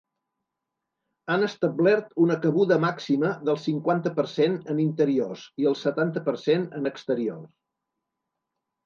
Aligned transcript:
Han 1.33 1.47
establert 1.47 2.15
una 2.23 2.37
cabuda 2.45 2.77
màxima 2.85 3.29
del 3.49 3.59
cinquanta 3.65 4.13
per 4.21 4.25
cent 4.31 4.55
en 4.75 4.81
interiors 4.85 5.45
i 5.65 5.69
el 5.73 5.77
setanta 5.83 6.25
per 6.31 6.35
cent 6.45 6.67
en 6.81 6.91
exteriors. 6.93 7.53